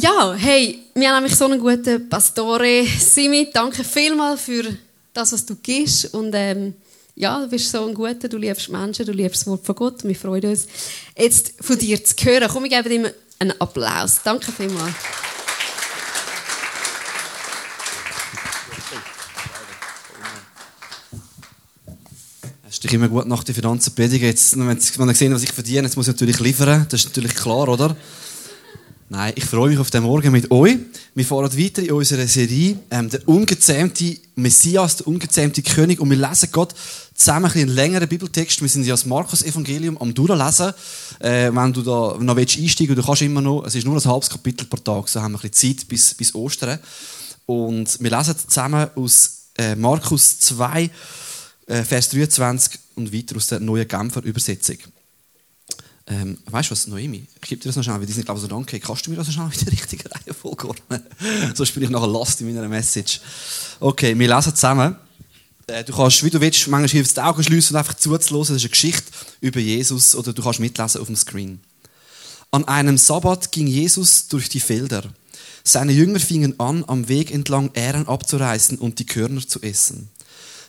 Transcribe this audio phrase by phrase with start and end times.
[0.00, 2.86] Ja, hey, wir haben nämlich so einen guten Pastore.
[2.86, 4.62] Simi, danke vielmals für
[5.12, 6.14] das, was du gibst.
[6.14, 6.74] Und ähm,
[7.16, 10.04] ja, du bist so ein guter, du liebst Menschen, du liebst das Wort von Gott.
[10.04, 10.68] Wir freuen uns,
[11.18, 12.48] jetzt von dir zu hören.
[12.48, 14.20] Komm, ich gebe dir einen Applaus.
[14.22, 14.94] Danke vielmals.
[22.70, 24.28] Ist immer gut nach der Finanzen predigen.
[24.28, 26.86] Jetzt, wenn man sehen, was ich verdiene, jetzt muss ich natürlich liefern.
[26.88, 27.96] Das ist natürlich klar, oder?
[29.10, 30.76] Nein, ich freue mich auf den Morgen mit euch.
[31.14, 35.98] Wir fahren weiter in unserer Serie, ähm, der ungezähmte Messias, der ungezähmte König.
[35.98, 36.74] Und wir lesen Gott
[37.14, 38.60] zusammen einen längeren Bibeltext.
[38.60, 40.74] Wir sind ja das Markus-Evangelium am durchlesen.
[41.20, 43.96] Äh, wenn du da noch willst einsteigen willst, du kannst immer noch, es ist nur
[43.96, 46.78] ein halbes Kapitel pro Tag, so haben wir ein bisschen Zeit bis, bis Ostern.
[47.46, 50.90] Und wir lesen zusammen aus äh, Markus 2,
[51.66, 54.76] äh, Vers 23 und weiter aus der neuen Genfer Übersetzung.
[56.10, 57.26] Ähm, weißt du was, Noemi?
[57.42, 58.80] Ich gebe dir das noch schnell, weil die sind, glaube ich, so danke.
[58.80, 61.02] Kannst du mir das noch schnell in der richtigen Reihenfolge ordnen?
[61.54, 63.20] Sonst bin ich nachher Last in meiner Message.
[63.78, 64.96] Okay, wir lesen zusammen.
[65.66, 68.40] Äh, du kannst, wie du willst, manchmal hilft es die Augen schließen und einfach zuzuhören.
[68.40, 71.60] Das ist eine Geschichte über Jesus oder du kannst mitlesen auf dem Screen.
[72.50, 75.04] An einem Sabbat ging Jesus durch die Felder.
[75.62, 80.08] Seine Jünger fingen an, am Weg entlang Ähren abzureißen und die Körner zu essen.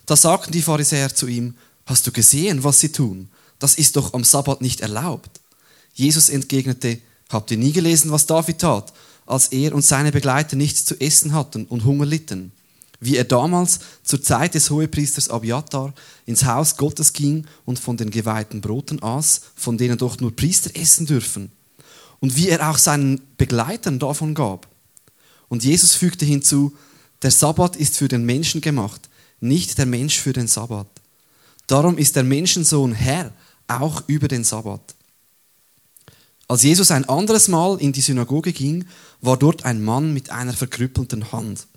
[0.06, 3.30] Da sagten die Pharisäer zu ihm, hast du gesehen, was sie tun?
[3.60, 5.39] Das ist doch am Sabbat nicht erlaubt.
[6.00, 8.94] Jesus entgegnete, habt ihr nie gelesen, was David tat,
[9.26, 12.54] als er und seine Begleiter nichts zu essen hatten und Hunger litten?
[13.02, 15.94] Wie er damals zur Zeit des Hohepriesters Abiatar
[16.26, 20.72] ins Haus Gottes ging und von den geweihten Broten aß, von denen doch nur Priester
[20.74, 21.52] essen dürfen.
[22.22, 24.68] Und wie er auch seinen Begleitern davon gab.
[25.50, 26.74] Und Jesus fügte hinzu,
[27.24, 29.10] der Sabbat ist für den Menschen gemacht,
[29.42, 30.88] nicht der Mensch für den Sabbat.
[31.68, 33.34] Darum ist der Menschensohn Herr
[33.68, 34.96] auch über den Sabbat.
[36.50, 38.86] Als Jesus ein anderes Mal in die Synagoge ging,
[39.22, 41.68] war dort ein Mann mit einer verkrüppelten Hand.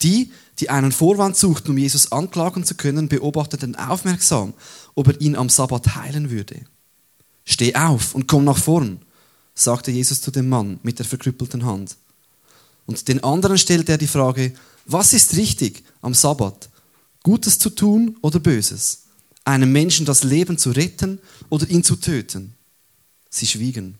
[0.00, 4.54] Die, die einen Vorwand suchten, um Jesus anklagen zu können, beobachteten aufmerksam,
[4.94, 6.62] ob er ihn am Sabbat heilen würde.
[7.44, 9.00] Steh auf und komm nach vorn,
[9.54, 11.96] sagte Jesus zu dem Mann mit der verkrüppelten Hand.
[12.86, 14.54] Und den anderen stellte er die Frage,
[14.86, 16.70] was ist richtig am Sabbat?
[17.22, 19.08] Gutes zu tun oder Böses?
[19.48, 21.18] einem Menschen das Leben zu retten
[21.48, 22.54] oder ihn zu töten?
[23.30, 23.98] Sie schwiegen.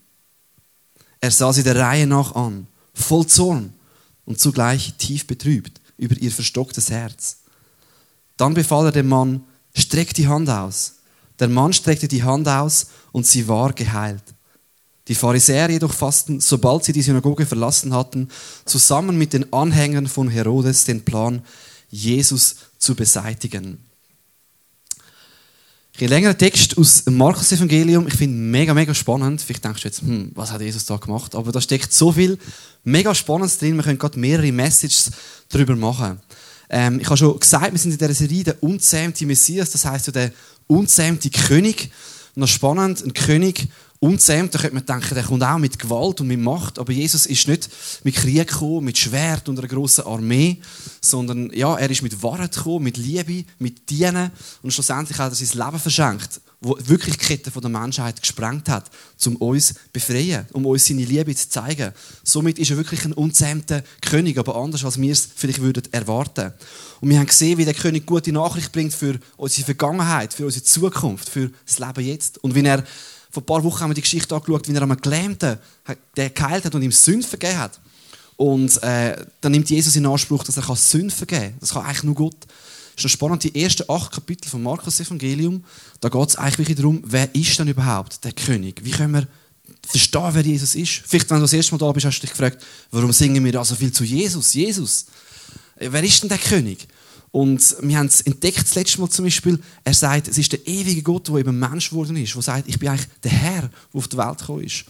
[1.20, 3.72] Er sah sie der Reihe nach an, voll Zorn
[4.24, 7.38] und zugleich tief betrübt über ihr verstocktes Herz.
[8.36, 9.42] Dann befahl er dem Mann,
[9.74, 10.94] streck die Hand aus.
[11.38, 14.22] Der Mann streckte die Hand aus und sie war geheilt.
[15.08, 18.28] Die Pharisäer jedoch fassten, sobald sie die Synagoge verlassen hatten,
[18.64, 21.42] zusammen mit den Anhängern von Herodes den Plan,
[21.90, 23.87] Jesus zu beseitigen.
[26.00, 28.06] Ein längerer Text aus dem Markus-Evangelium.
[28.06, 29.42] Ich finde mega, mega spannend.
[29.42, 31.34] Vielleicht denkst du jetzt, hm, was hat Jesus da gemacht?
[31.34, 32.38] Aber da steckt so viel
[32.84, 33.74] mega Spannendes drin.
[33.74, 35.10] Wir können gerade mehrere Messages
[35.48, 36.20] darüber machen.
[36.70, 39.70] Ähm, ich habe schon gesagt, wir sind in dieser Serie der unzähmte Messias.
[39.70, 40.30] Das heißt, der
[40.68, 41.90] unzähmte König.
[42.38, 43.66] Noch spannend, ein König,
[43.98, 47.26] unzähmt, da könnte man denken, der kommt auch mit Gewalt und mit Macht, aber Jesus
[47.26, 47.68] ist nicht
[48.04, 50.58] mit Krieg gekommen, mit Schwert und einer grossen Armee,
[51.00, 54.30] sondern ja, er ist mit Wahrheit gekommen, mit Liebe, mit Dienen
[54.62, 58.90] und schlussendlich hat er sein Leben verschenkt, wo wirklich die Kette der Menschheit gesprengt hat,
[59.26, 61.92] um uns zu befreien, um uns seine Liebe zu zeigen.
[62.24, 66.52] Somit ist er wirklich ein unzähmter König, aber anders, als wir es vielleicht würden erwarten.
[67.00, 70.64] Und wir haben gesehen, wie der König gute Nachricht bringt für unsere Vergangenheit, für unsere
[70.64, 72.38] Zukunft, für das Leben jetzt.
[72.38, 72.82] Und wie er
[73.30, 75.58] vor ein paar Wochen haben wir die Geschichte angeschaut, wie er einem Gelähmten
[76.16, 77.78] der geheilt hat und ihm Sünd vergeben hat.
[78.36, 81.54] Und äh, dann nimmt Jesus in Anspruch, dass er Sünd vergeben kann.
[81.60, 82.46] Das kann eigentlich nur Gott.
[82.98, 85.62] Ist noch spannend, die ersten acht Kapitel vom Markus-Evangelium,
[86.00, 88.80] da geht es eigentlich darum, wer ist denn überhaupt der König?
[88.82, 89.28] Wie können wir
[89.86, 91.02] verstehen, wer Jesus ist?
[91.06, 92.60] Vielleicht, wenn du das erste Mal da bist, hast du dich gefragt,
[92.90, 94.52] warum singen wir da so viel zu Jesus?
[94.52, 95.06] Jesus,
[95.76, 96.88] äh, wer ist denn der König?
[97.30, 100.66] Und wir haben es entdeckt, das letzte Mal zum Beispiel, er sagt, es ist der
[100.66, 103.70] ewige Gott, der eben Mensch geworden ist, der sagt, ich bin eigentlich der Herr, der
[103.92, 104.84] auf die Welt gekommen ist.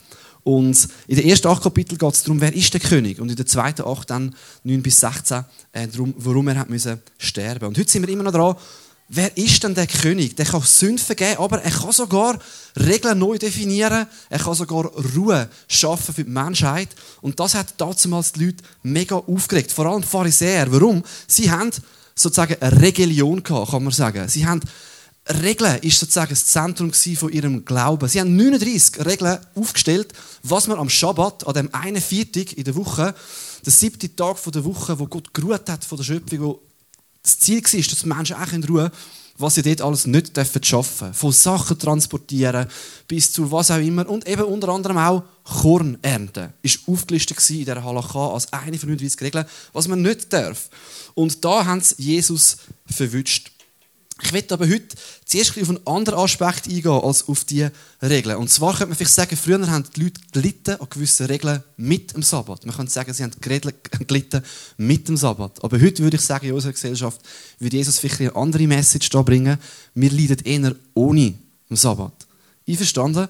[0.49, 3.21] Und in den ersten acht Kapiteln geht es darum, wer ist der König?
[3.21, 4.35] Und in den zweiten acht, dann
[4.65, 8.23] 9 bis 16, äh, darum, warum er hat müssen sterben Und heute sind wir immer
[8.23, 8.57] noch dran,
[9.11, 10.37] wer ist denn der König?
[10.37, 12.39] Der kann Sünden vergeben, aber er kann sogar
[12.77, 14.07] Regeln neu definieren.
[14.31, 16.89] Er kann sogar Ruhe schaffen für die Menschheit.
[17.21, 19.71] Und das hat damals die Leute mega aufgeregt.
[19.71, 20.73] Vor allem die Pharisäer.
[20.73, 21.03] Warum?
[21.27, 21.73] Sie haben
[22.15, 24.27] sozusagen eine Religion gehabt, kann man sagen.
[24.29, 24.63] Sie haben
[25.29, 28.09] Regeln ist sozusagen das Zentrum von ihrem Glauben.
[28.09, 32.77] Sie haben 39 Regeln aufgestellt, was man am Schabbat, an dem einen Viertag in der
[32.77, 33.15] Woche,
[33.65, 36.63] der siebte Tag der Woche, wo Gott geruht hat von der Schöpfung, wo
[37.23, 38.91] das Ziel war, dass die Menschen auch in Ruhe
[39.39, 41.15] was sie dort alles nicht schaffen dürfen.
[41.15, 42.67] Von Sachen transportieren
[43.07, 44.09] bis zu was auch immer.
[44.09, 46.53] Und eben unter anderem auch Korn ernten.
[46.61, 50.69] Ist aufgelistet in dieser Halakha als eine von 39 Regeln, was man nicht darf.
[51.15, 53.53] Und da haben sie Jesus verwünscht.
[54.23, 57.71] Ich möchte aber heute zuerst auf einen anderen Aspekt eingehen als auf diese
[58.03, 58.37] Regeln.
[58.37, 62.15] Und zwar könnte man vielleicht sagen, früher haben die Leute gelitten an gewissen Regeln mit
[62.15, 62.67] dem Sabbat.
[62.67, 64.43] Man könnte sagen, sie haben gelitten
[64.77, 65.63] mit dem Sabbat.
[65.63, 67.21] Aber heute würde ich sagen, in unserer Gesellschaft
[67.61, 69.57] würde Jesus vielleicht eine andere Message da bringen.
[69.95, 71.35] Wir leiden eher ohne
[71.71, 72.27] den Sabbat.
[72.67, 73.29] Einverstanden?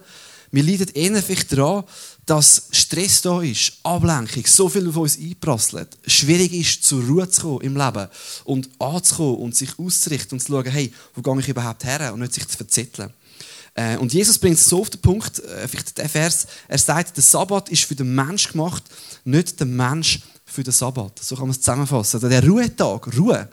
[0.51, 1.85] Wir leiden eher vielleicht daran,
[2.29, 7.41] dass Stress da ist, Ablenkung, so viel auf uns einprasselt, schwierig ist, zur Ruhe zu
[7.41, 8.07] kommen im Leben
[8.45, 12.21] und anzukommen und sich auszurichten und zu schauen, hey, wo gehe ich überhaupt her und
[12.21, 13.15] nicht sich zu verzetteln.
[13.73, 17.17] Äh, und Jesus bringt es so auf den Punkt, äh, vielleicht der Vers, er sagt,
[17.17, 18.83] der Sabbat ist für den Mensch gemacht,
[19.25, 21.19] nicht der Mensch für den Sabbat.
[21.23, 22.17] So kann man es zusammenfassen.
[22.17, 23.49] Also der Ruhetag, Ruhe,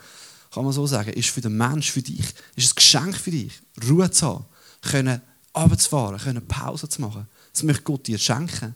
[0.54, 2.26] kann man so sagen, ist für den Mensch, für dich,
[2.58, 3.54] ist ein Geschenk für dich,
[3.88, 4.46] Ruhe zu haben,
[4.82, 5.22] können
[5.56, 7.28] runterzufahren, können Pause zu machen.
[7.56, 8.76] Das möchte Gott dir schenken.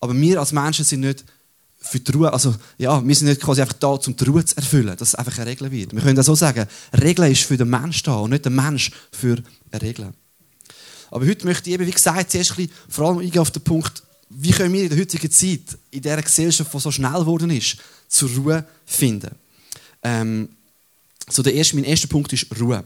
[0.00, 1.24] Aber wir als Menschen sind nicht
[1.78, 4.56] für die Ruhe, also ja, wir sind nicht quasi einfach da, um die Ruhe zu
[4.56, 5.92] erfüllen, dass es einfach eine Regel wird.
[5.94, 6.66] Wir können das so sagen,
[7.00, 9.40] Regel ist für den Mensch da und nicht der Mensch für
[9.70, 10.12] eine Regel.
[11.12, 13.62] Aber heute möchte ich eben, wie gesagt, zuerst ein bisschen, vor allem eingehen auf den
[13.62, 17.50] Punkt, wie können wir in der heutigen Zeit, in dieser Gesellschaft, die so schnell geworden
[17.50, 17.76] ist,
[18.08, 19.30] zur Ruhe finden.
[20.02, 20.48] Ähm,
[21.28, 22.82] so der erste, mein erster Punkt ist Ruhe.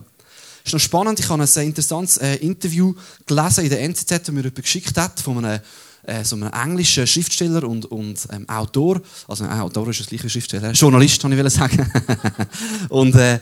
[0.67, 2.93] Ist noch spannend, ich habe ein sehr interessantes äh, Interview
[3.25, 5.61] gelesen in der NZZ, das mir jemand geschickt hat, von einem,
[6.03, 9.01] äh, so einem englischen Schriftsteller und, und ähm, Autor.
[9.29, 11.89] Also ein Autor ist das gleiche Schriftsteller, Journalist, kann ich sagen.
[12.89, 13.39] und äh,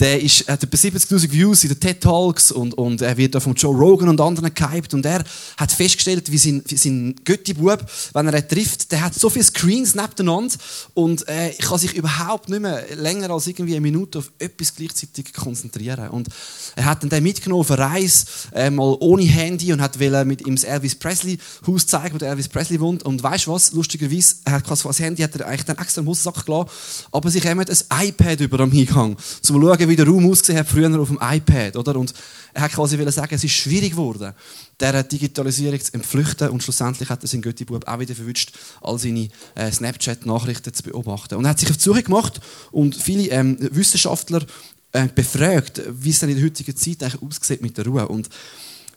[0.00, 3.40] der ist, hat etwa 70.000 Views in den TED Talks und, und er wird da
[3.40, 5.24] von Joe Rogan und anderen gehypt und er
[5.56, 9.94] hat festgestellt, wie sein, sein Götti-Bub, wenn er ihn trifft, der hat so viele Screens
[9.94, 10.54] nebeneinander
[10.94, 15.32] und äh, kann sich überhaupt nicht mehr länger als irgendwie eine Minute auf etwas gleichzeitig
[15.32, 16.08] konzentrieren.
[16.10, 16.28] Und
[16.76, 20.46] er hat dann den mitgenommen auf eine Reise, äh, mal ohne Handy und hat mit
[20.46, 23.02] ihm das Elvis Presley Haus zeigen, wo der Elvis Presley wohnt.
[23.02, 23.72] Und weißt du was?
[23.72, 26.70] Lustigerweise, er hat das Handy hat er eigentlich dann extra im Hosensack gelassen,
[27.10, 30.58] aber sich eben ein iPad über am Eingang, um zu schauen, wie der Raum ausgesehen
[30.58, 31.96] hat früher auf dem iPad, oder?
[31.96, 32.14] Und
[32.54, 34.32] er hat quasi sagen, es ist schwierig geworden,
[34.80, 39.28] der Digitalisierung zu entflüchten und schlussendlich hat er seinen Göttibub auch wieder verwünscht, all seine
[39.54, 41.34] äh, Snapchat-Nachrichten zu beobachten.
[41.34, 42.40] Und er hat sich auf die Suche gemacht
[42.70, 44.44] und viele ähm, Wissenschaftler
[44.92, 48.08] äh, befragt, wie es denn in der heutigen Zeit eigentlich aussieht mit der Ruhe.
[48.08, 48.28] Und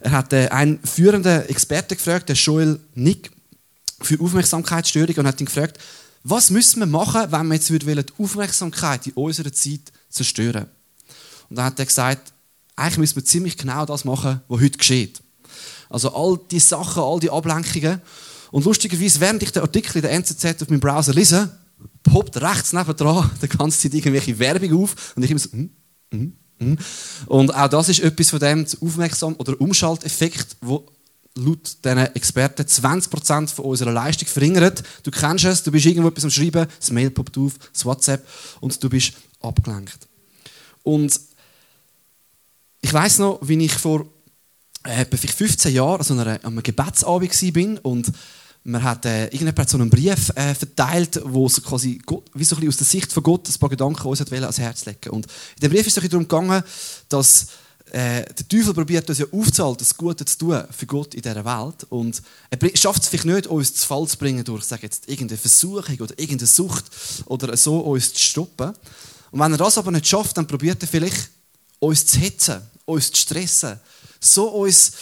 [0.00, 3.30] er hat äh, einen führenden Experten gefragt, der Joel Nick,
[4.00, 5.78] für Aufmerksamkeitsstörungen und hat ihn gefragt,
[6.24, 10.66] was müssen wir machen, wenn wir jetzt die Aufmerksamkeit in unserer Zeit zerstören
[11.52, 12.32] Und dann hat er gesagt,
[12.76, 15.20] eigentlich müssen wir ziemlich genau das machen, was heute geschieht.
[15.90, 18.00] Also all die Sachen, all die Ablenkungen.
[18.52, 21.54] Und lustigerweise, während ich den Artikel in der NZZ auf meinem Browser lese,
[22.04, 25.68] poppt rechts nebendran die ganze Zeit irgendwelche Werbung auf und ich immer so, hm,
[26.10, 26.78] hm, hm.
[27.26, 30.86] Und auch das ist etwas von dem Aufmerksam- oder Umschalteffekt, wo
[31.34, 34.82] laut diesen Experten 20% von unserer Leistung verringert.
[35.02, 38.26] Du kennst es, du bist irgendwo etwas am Schreiben, das Mail poppt auf, das WhatsApp
[38.60, 39.12] und du bist
[39.42, 40.08] abgelenkt.
[40.82, 41.20] Und
[42.82, 44.04] ich weiß noch, wie ich vor
[44.84, 48.12] äh, etwa 15 Jahren an einer, einem Gebetsabend war und
[48.64, 52.56] man hat äh, irgendjemand so einen Brief äh, verteilt, wo so quasi Gott, wie so
[52.56, 55.26] ein aus der Sicht von Gott ein paar Gedanken uns hat ans Herz legen Und
[55.26, 56.62] in dem Brief ist es darum gegangen,
[57.08, 57.46] dass
[57.90, 61.44] äh, der Teufel probiert uns ja aufzuhalten, das Gute zu tun für Gott in dieser
[61.44, 61.86] Welt.
[61.88, 65.38] Und er schafft es vielleicht nicht, uns zu Fall zu bringen durch sage jetzt, irgendeine
[65.38, 66.84] Versuchung oder irgendeine Sucht
[67.26, 68.72] oder so uns zu stoppen.
[69.32, 71.30] Und wenn er das aber nicht schafft, dann probiert er vielleicht,
[71.80, 72.62] uns zu hetzen,
[72.92, 73.80] uns zu stressen,
[74.20, 74.92] so uns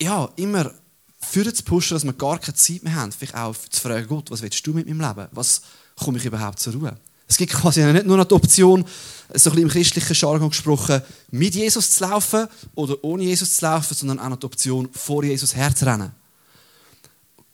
[0.00, 0.72] ja, immer
[1.20, 4.30] für zu pushen, dass wir gar keine Zeit mehr haben, vielleicht auch zu fragen, Gott,
[4.30, 5.28] was willst du mit meinem Leben?
[5.32, 5.62] Was
[5.96, 6.96] komme ich überhaupt zur Ruhe?
[7.28, 11.02] Es gibt quasi nicht nur noch die Option, so ein bisschen im christlichen Jargon gesprochen,
[11.32, 15.24] mit Jesus zu laufen oder ohne Jesus zu laufen, sondern auch noch die Option, vor
[15.24, 16.12] Jesus herzurennen.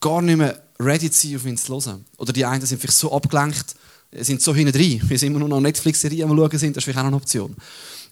[0.01, 2.05] Gar nicht mehr ready zu sein, auf ihn zu hören.
[2.19, 3.75] Oder die einen sind vielleicht so abgelenkt,
[4.21, 6.85] sind so hinten drin, wir sind immer nur noch Netflix-Serien am schauen sind, das ist
[6.85, 7.57] vielleicht auch eine Option.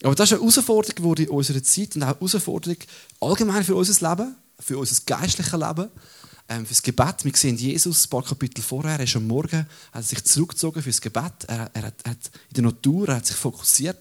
[0.03, 2.77] Aber das ist eine Herausforderung in unserer Zeit und auch eine Herausforderung
[3.21, 5.89] allgemein für unser Leben, für unser geistliches Leben
[6.49, 7.25] ähm, fürs Gebet.
[7.25, 11.01] Wir sehen Jesus, ein paar Kapitel vorher, er ist am Morgen, hat sich zurückgezogen fürs
[11.01, 11.33] Gebet.
[11.47, 13.99] Er, er, hat, er, hat, in der Natur, er hat sich fokussiert.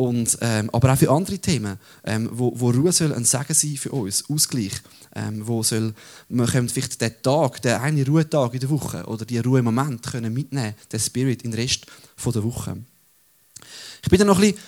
[0.00, 3.76] Und, ähm, aber auch für andere Themen, ähm, wo, wo Ruhe soll ein Segen sein
[3.76, 4.72] für uns, Ausgleich.
[5.14, 5.92] Ähm, wo soll,
[6.30, 9.66] man könnte vielleicht den Tag, den einen Ruhetag in der Woche oder die Ruhe im
[9.66, 11.84] Moment können mitnehmen, den Spirit in den Rest
[12.24, 12.78] der Woche.
[14.02, 14.58] Ich bin dann noch ein bisschen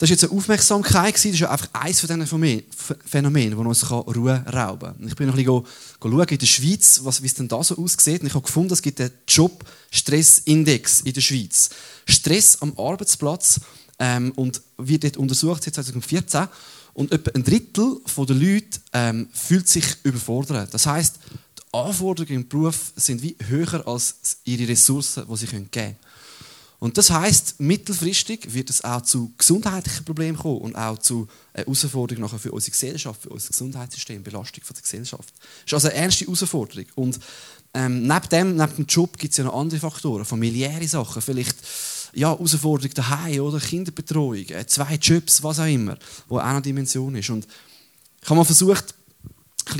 [0.00, 2.64] das war jetzt eine Aufmerksamkeit, das ist ja einfach eines von diesen
[3.04, 5.06] Phänomenen, die uns Ruhe rauben kann.
[5.06, 5.66] Ich bin noch ein bisschen
[6.00, 8.22] schauen in der Schweiz, was, wie es denn da so aussieht.
[8.22, 11.68] Und ich habe gefunden, es gibt einen Job-Stress-Index in der Schweiz.
[12.06, 13.60] Stress am Arbeitsplatz
[14.00, 16.48] ähm, und wird dort untersucht seit 2014
[16.94, 20.74] und etwa ein Drittel der Leute ähm, fühlt sich überfordert.
[20.74, 21.16] Das heißt,
[21.58, 25.96] die Anforderungen im Beruf sind wie höher als ihre Ressourcen, die sie geben können.
[26.80, 32.22] Und das heißt, mittelfristig wird es auch zu gesundheitlichen Problemen kommen und auch zu Herausforderungen
[32.22, 35.28] nachher für unsere Gesellschaft, für unser Gesundheitssystem, Belastung der Gesellschaft.
[35.36, 36.86] Das ist also eine ernste Herausforderung.
[36.94, 37.20] Und
[37.74, 41.56] ähm, neben, dem, neben dem Job gibt es ja noch andere Faktoren, familiäre Sachen, vielleicht
[42.14, 45.96] ja, Herausforderungen daheim oder Kinderbetreuung, äh, zwei Jobs, was auch immer,
[46.28, 47.30] wo auch eine Dimension ist.
[47.30, 47.46] Und
[48.22, 48.94] ich habe mal versucht,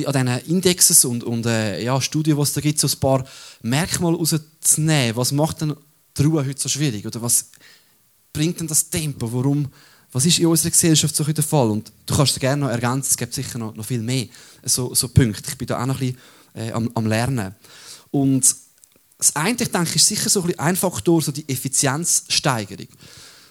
[0.06, 3.24] an diesen Indexes und, und äh, ja, Studien, die es da gibt, so ein paar
[3.62, 5.16] Merkmale herauszunehmen.
[5.16, 5.74] Was macht denn
[6.16, 7.06] die Ruhe heute so schwierig?
[7.06, 7.50] Oder was
[8.32, 9.32] bringt denn das Tempo?
[9.32, 9.68] Warum,
[10.12, 11.70] was ist in unserer Gesellschaft so der Fall?
[11.70, 14.26] Und du kannst es gerne noch ergänzen, es gibt sicher noch, noch viel mehr
[14.64, 15.50] so, so Punkte.
[15.50, 16.14] Ich bin da auch noch ein
[16.54, 17.54] bisschen äh, am, am Lernen.
[18.10, 18.54] Und
[19.20, 22.88] das eine, ich denke, ist sicher so ein, Faktor, so die Effizienzsteigerung.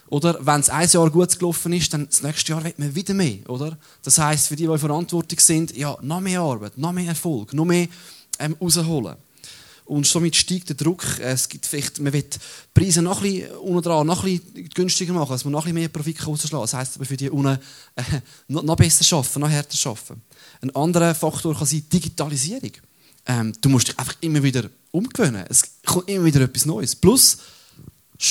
[0.08, 3.14] Oder wenn es ein Jahr gut gelaufen ist, dann das nächste Jahr wird man wieder
[3.14, 3.48] mehr.
[3.48, 3.78] Oder?
[4.02, 7.64] Das heißt, für die, die verantwortlich sind, ja, noch mehr Arbeit, noch mehr Erfolg, noch
[7.64, 7.86] mehr
[8.40, 9.14] ähm, rausholen.
[9.84, 11.04] Und somit steigt der Druck.
[11.20, 12.38] Es gibt vielleicht, man will die
[12.74, 15.88] Preise noch ein bisschen noch ein bisschen günstiger machen, dass man noch ein bisschen mehr
[15.88, 17.58] Profit rausschlagen Das heisst aber für die unten
[17.94, 18.02] äh,
[18.48, 20.22] noch, noch besser arbeiten, noch härter arbeiten.
[20.62, 22.72] Ein anderer Faktor kann sein Digitalisierung.
[23.26, 25.44] Ähm, du musst dich einfach immer wieder umgewöhnen.
[25.48, 26.96] Es kommt immer wieder etwas Neues.
[26.96, 27.38] Plus,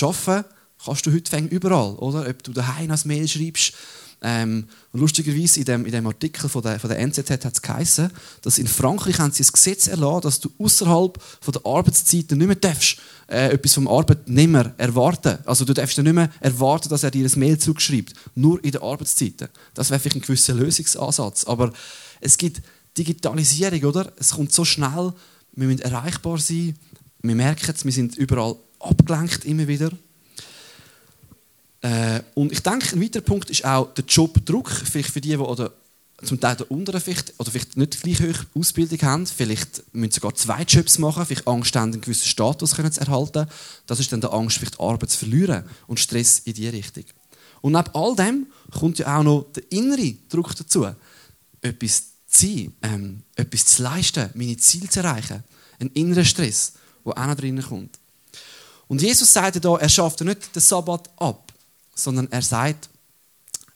[0.02, 0.46] arbeiten
[0.84, 2.28] kannst du heute überall, oder?
[2.28, 3.74] Ob du daheim als Mail schreibst.
[4.22, 8.12] Ähm, lustigerweise in dem, in dem Artikel von der, von der NZZ hat es geheißen,
[8.42, 11.18] dass in Frankreich haben sie ein Gesetz erlassen, dass du außerhalb
[11.48, 12.98] der Arbeitszeiten nicht mehr darfst,
[13.30, 15.38] äh, etwas vom Arbeitnehmer erwarten.
[15.46, 18.82] Also du darfst nicht mehr erwarten, dass er dir ein Mail zugeschreibt, nur in den
[18.82, 19.48] Arbeitszeiten.
[19.74, 21.46] Das wäre vielleicht ein gewisser Lösungsansatz.
[21.46, 21.72] Aber
[22.20, 22.62] es gibt
[23.04, 24.12] Digitalisierung, oder?
[24.18, 25.14] Es kommt so schnell,
[25.54, 26.78] wir müssen erreichbar sein.
[27.22, 29.92] Wir merken es, wir sind überall abgelenkt immer wieder.
[31.82, 34.70] Äh, und ich denke, ein weiterer Punkt ist auch der Jobdruck.
[34.70, 35.72] Vielleicht für die, die oder
[36.24, 40.16] zum Teil der unteren vielleicht, oder vielleicht nicht gleich hohe Ausbildung haben, vielleicht müssen sie
[40.16, 43.48] sogar zwei Jobs machen, vielleicht Angst haben, einen gewissen Status können zu erhalten.
[43.86, 47.06] Das ist dann der Angst, vielleicht Arbeit zu verlieren und Stress in diese Richtung.
[47.62, 50.88] Und neben all dem kommt ja auch noch der innere Druck dazu.
[51.62, 55.44] Etwas sein, ähm, etwas zu leisten, meine Ziele zu erreichen.
[55.80, 56.74] Ein innerer Stress,
[57.06, 58.00] der auch noch drinnen kommt.
[58.88, 61.52] Und Jesus sagt ja er schafft nicht den Sabbat ab,
[61.96, 62.90] sondern er sagt,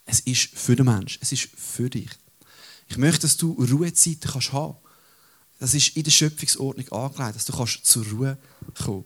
[0.06, 2.10] es ist für den Menschen, es ist für dich.
[2.88, 4.76] Ich möchte, dass du Ruhezeiten kannst haben.
[5.60, 8.38] Das ist in der Schöpfungsordnung angelegt, dass du kannst zur Ruhe
[8.84, 9.06] kommen.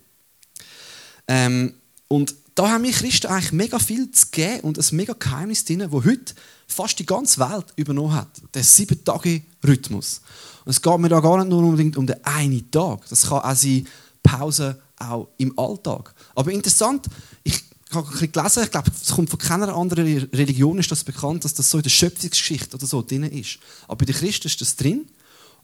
[1.27, 1.73] Ähm,
[2.07, 5.79] und da haben wir Christen eigentlich mega viel zu geben und ein mega Geheimnis drin,
[5.79, 6.33] das heute
[6.65, 8.29] fast die ganze Welt übernommen hat.
[8.55, 10.21] Der sieben-Tage-Rhythmus.
[10.65, 13.07] Und es geht mir da gar nicht nur unbedingt um den einen Tag.
[13.09, 13.87] Das kann auch sein
[14.23, 16.15] Pause auch im Alltag.
[16.33, 17.05] Aber interessant,
[17.43, 21.45] ich habe ein gelesen, ich glaube, es kommt von keiner anderen Religion ist das bekannt,
[21.45, 23.59] dass das so in der Schöpfungsgeschichte oder so drin ist.
[23.87, 25.07] Aber bei den Christen ist das drin.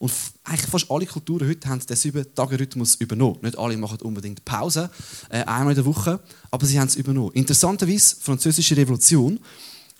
[0.03, 0.12] Und
[0.43, 3.38] eigentlich fast alle Kulturen heute haben den Sieben-Tage-Rhythmus übernommen.
[3.41, 4.89] Nicht alle machen unbedingt Pause,
[5.29, 6.19] äh, einmal in der Woche,
[6.51, 7.31] aber sie haben es übernommen.
[7.31, 9.39] Interessanterweise, die Französische Revolution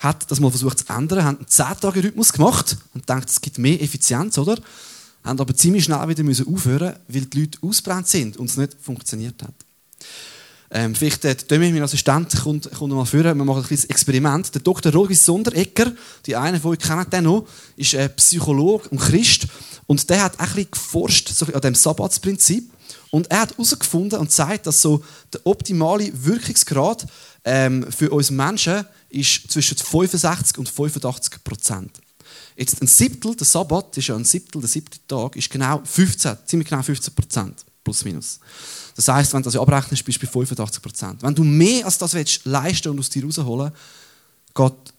[0.00, 3.80] hat das mal versucht zu ändern, haben einen Zehn-Tage-Rhythmus gemacht und denkt, es gibt mehr
[3.80, 4.58] Effizienz, oder?
[5.24, 8.76] Haben aber ziemlich schnell wieder müssen aufhören, weil die Leute ausbrennt sind und es nicht
[8.78, 9.54] funktioniert hat.
[10.76, 13.22] Ähm, vielleicht der Demi, mein Assistent, kommt, kommt mal vor.
[13.22, 14.52] Wir machen ein kleines Experiment.
[14.54, 14.92] Der Dr.
[14.92, 15.92] Rogis Sonderegger,
[16.26, 17.46] die eine von euch kennt den noch,
[17.76, 19.46] ist ein Psychologe und Christ.
[19.86, 22.70] Und der hat ein bisschen geforscht so an dem Sabbatsprinzip.
[23.10, 27.06] Und er hat herausgefunden und zeigt, dass so der optimale Wirkungsgrad
[27.44, 32.00] ähm, für uns Menschen ist zwischen 65 und 85 Prozent.
[32.56, 36.36] Jetzt ein Siebtel, der Sabbat ist ja ein Siebtel, der siebte Tag, ist genau 15,
[36.46, 38.38] ziemlich genau 15 Prozent, plus minus.
[38.96, 41.22] Das heißt, wenn du das abrechnest, bist du bei 85 Prozent.
[41.22, 43.72] Wenn du mehr als das willst, leisten und aus dir rausholen,
[44.54, 44.93] geht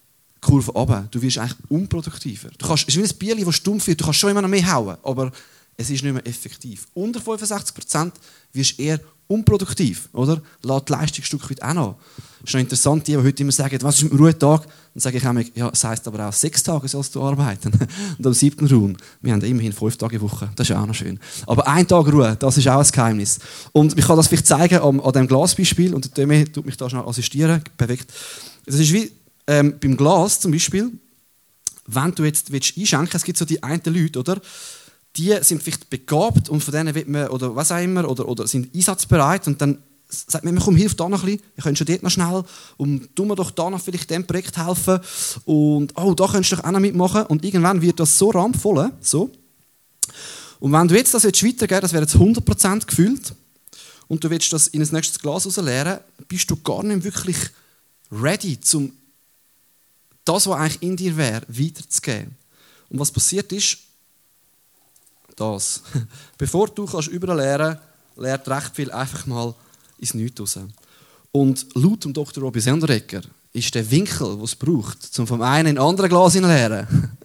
[0.46, 1.08] Kurve runter.
[1.12, 2.50] Du wirst eigentlich unproduktiver.
[2.58, 4.00] Du kannst, es ist wie ein Bier, das stumpf wird.
[4.00, 5.32] Du kannst schon immer noch mehr hauen, aber
[5.78, 6.88] es ist nicht mehr effektiv.
[6.94, 8.14] Unter 65 Prozent
[8.54, 10.42] wirst du eher unproduktiv, oder?
[10.62, 11.96] Lass die Leistung ein auch noch.
[12.44, 14.62] Es ist noch interessant, die, die heute immer sagen, was ist ein Ruhetag?
[14.62, 17.72] Dann sage ich immer, ja, es heisst aber auch, sechs Tage sollst du arbeiten.
[18.18, 18.96] Und am siebten ruhen.
[19.22, 20.50] Wir haben immerhin fünf Tage Woche.
[20.56, 21.20] Das ist auch noch schön.
[21.48, 23.40] Aber ein Tag Ruhe, das ist auch ein Geheimnis.
[23.72, 25.96] Und ich kann das vielleicht zeigen an, diesem Glasbeispiel.
[25.96, 27.64] Und der Demi tut mich da schnell assistieren.
[27.78, 28.14] Perfekt.
[28.66, 29.12] Das ist wie
[29.48, 30.92] ähm, beim Glas zum Beispiel.
[31.88, 34.42] Wenn du jetzt willst einschenken willst, es gibt so die einen Leute, oder?
[35.18, 38.48] die sind vielleicht begabt und von denen wird man, oder was auch immer, oder, oder
[38.48, 41.88] sind einsatzbereit und dann sagt man, komm, hilf da noch ein bisschen, ihr könnt schon
[41.88, 42.44] dort noch schnell
[42.78, 45.00] und tun wir doch da noch vielleicht dem Projekt helfen
[45.46, 48.92] und oh, da könntest du doch auch noch mitmachen und irgendwann wird das so rampvoll,
[49.02, 49.32] so.
[50.60, 53.34] Und wenn du jetzt das jetzt weitergeben das wäre jetzt 100% gefüllt
[54.08, 57.38] und du willst das in ein nächstes Glas leeren, bist du gar nicht wirklich
[58.12, 58.92] ready, um
[60.26, 62.36] das, was eigentlich in dir wäre, weiterzugeben.
[62.90, 63.78] Und was passiert ist,
[65.36, 65.84] das.
[66.38, 67.78] Bevor du kannst überall lernen,
[68.16, 69.54] lernt recht viel einfach mal
[70.00, 70.60] ins Nichts raus.
[71.32, 72.44] Und laut dem Dr.
[72.44, 73.22] Robby Senderecker
[73.54, 77.18] ist der Winkel, den es braucht, um vom einen in andere Glas zu lernen,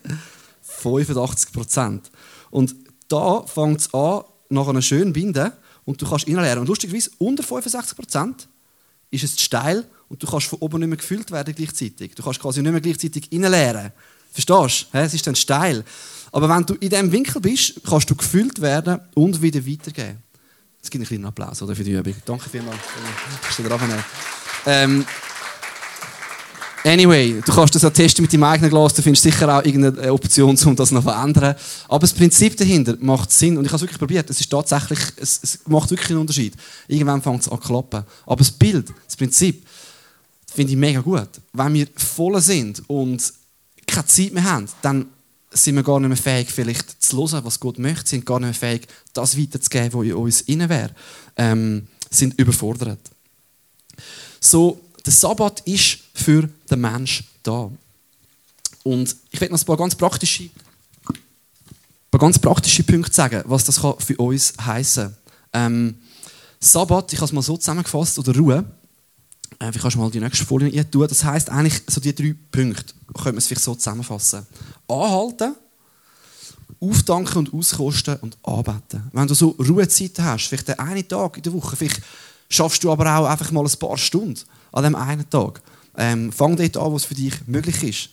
[0.62, 2.10] 85 Prozent.
[2.50, 2.74] Und
[3.08, 5.52] da fängt es an, nach einer schönen Binde
[5.84, 6.60] und du kannst lernen.
[6.60, 8.48] Und lustigerweise, unter 65 Prozent
[9.10, 12.14] ist es steil und du kannst von oben nicht mehr gefüllt werden gleichzeitig.
[12.14, 13.92] Du kannst quasi nicht mehr gleichzeitig lernen.
[14.32, 14.98] Verstehst du?
[14.98, 15.84] Es ist dann steil.
[16.32, 20.18] Aber wenn du in diesem Winkel bist, kannst du gefüllt werden und wieder weitergeben.
[20.82, 22.14] Es gibt einen kleinen Applaus oder, für die Übung.
[22.24, 22.78] Danke vielmals.
[24.66, 25.04] Ähm,
[26.84, 28.94] anyway, du kannst das auch testen mit deinem eigenen Glas.
[28.94, 31.54] Du findest sicher auch irgendeine Option, um das noch zu verändern.
[31.86, 33.58] Aber das Prinzip dahinter macht Sinn.
[33.58, 34.28] Und ich habe es wirklich probiert.
[34.28, 36.54] Es ist tatsächlich, es, es macht wirklich einen Unterschied.
[36.88, 38.04] Irgendwann fängt es an zu klappen.
[38.26, 39.66] Aber das Bild, das Prinzip,
[40.54, 41.28] finde ich mega gut.
[41.52, 43.32] Wenn wir voll sind und
[43.86, 45.06] keine Zeit mehr haben, dann
[45.50, 48.46] sind wir gar nicht mehr fähig, vielleicht zu hören, was Gott möchte, sind gar nicht
[48.46, 50.90] mehr fähig, das weiterzugeben, was in uns inne wäre,
[51.36, 53.00] ähm, sind überfordert.
[54.40, 57.70] So, der Sabbat ist für den Mensch da.
[58.82, 60.50] Und ich werde noch ein paar ganz praktische,
[62.10, 65.14] paar ganz praktische Punkte sagen, was das für uns heißen.
[65.52, 65.98] Ähm,
[66.60, 68.64] Sabbat, ich habe es mal so zusammengefasst, oder Ruhe,
[69.60, 71.06] äh, wie kannst du mal die nächste Folie tun?
[71.06, 74.46] Das heisst eigentlich so die drei Punkte, können wir es vielleicht so zusammenfassen.
[74.88, 75.54] Anhalten,
[76.80, 79.08] auftanken und auskosten und anbeten.
[79.12, 82.00] Wenn du so Ruhezeiten hast, vielleicht den einen Tag in der Woche, vielleicht
[82.48, 84.40] schaffst du aber auch einfach mal ein paar Stunden
[84.72, 85.60] an dem einen Tag.
[85.96, 88.10] Ähm, fang dort an, wo es für dich möglich ist.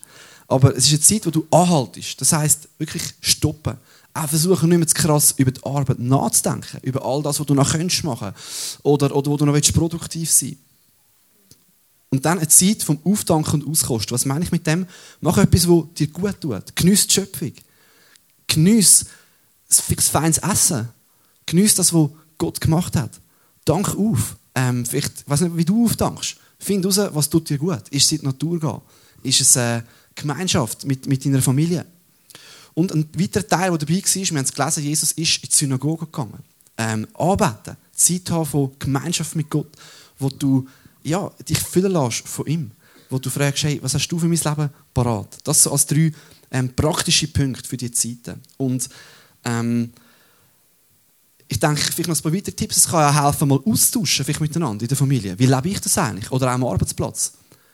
[0.50, 2.20] Aber es ist eine Zeit, wo du anhaltest.
[2.20, 3.78] Das heisst, wirklich stoppen.
[4.14, 6.80] Auch versuchen, nicht mehr zu krass über die Arbeit nachzudenken.
[6.82, 8.04] Über all das, was du noch machen könntest.
[8.84, 10.67] Oder, oder wo du noch produktiv sein willst.
[12.10, 14.14] Und dann eine Zeit vom Auftanken und Auskosten.
[14.14, 14.88] Was meine ich mit dem?
[15.20, 16.76] Mach etwas, was dir gut tut.
[16.76, 17.52] Geniess die Schöpfung.
[18.48, 19.06] Geniess
[19.68, 20.88] das feines Essen.
[21.46, 23.12] Geniess das, was Gott gemacht hat.
[23.66, 24.38] Dank auf.
[24.56, 26.38] Ähm, vielleicht, ich weiß nicht, wie du auftankst.
[26.60, 27.88] Find heraus, was tut dir gut.
[27.90, 28.82] Ist es in die Natur gehen?
[29.24, 29.84] Ist es eine
[30.16, 31.86] Gemeinschaft mit, mit deiner Familie?
[32.74, 35.56] Und ein weiterer Teil, der dabei war, wir haben es gelesen, Jesus ist in die
[35.56, 36.44] Synagoge gegangen.
[36.78, 37.76] Ähm, anbeten.
[37.94, 39.70] Zeit haben von Gemeinschaft mit Gott,
[40.20, 40.68] wo du
[41.08, 42.72] ja, dich füllen lässt von ihm.
[43.10, 45.38] Wo du fragst, hey, was hast du für mein Leben parat?
[45.46, 46.12] Das so als drei
[46.52, 48.42] ähm, praktische Punkte für die Zeiten.
[48.58, 48.90] Und
[49.46, 49.94] ähm,
[51.48, 52.78] ich denke, vielleicht noch ein paar weitere Tipps.
[52.78, 55.40] Es kann ja helfen, mal austauschen, vielleicht miteinander in der Familie.
[55.40, 56.30] Wie lebe ich das eigentlich?
[56.32, 57.34] Oder auch am Arbeitsplatz.